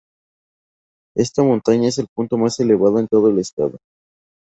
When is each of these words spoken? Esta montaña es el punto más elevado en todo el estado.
Esta 1.15 1.43
montaña 1.43 1.89
es 1.89 1.99
el 1.99 2.07
punto 2.11 2.35
más 2.35 2.59
elevado 2.59 2.97
en 2.97 3.07
todo 3.07 3.29
el 3.29 3.37
estado. 3.37 3.77